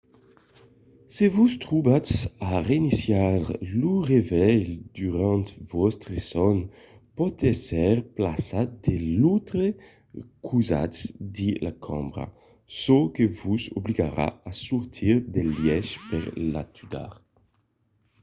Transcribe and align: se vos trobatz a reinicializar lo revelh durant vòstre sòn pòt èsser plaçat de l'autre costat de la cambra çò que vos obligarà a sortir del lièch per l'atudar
se 1.15 1.25
vos 1.35 1.51
trobatz 1.63 2.11
a 2.49 2.51
reinicializar 2.69 3.41
lo 3.81 3.93
revelh 4.11 4.71
durant 4.99 5.45
vòstre 5.71 6.15
sòn 6.31 6.57
pòt 7.15 7.35
èsser 7.51 7.95
plaçat 8.17 8.69
de 8.85 8.95
l'autre 9.19 9.67
costat 10.47 10.93
de 11.37 11.49
la 11.65 11.73
cambra 11.85 12.25
çò 12.79 12.97
que 13.15 13.25
vos 13.39 13.63
obligarà 13.79 14.27
a 14.49 14.51
sortir 14.67 15.15
del 15.33 15.49
lièch 15.61 15.89
per 16.09 16.23
l'atudar 16.51 17.11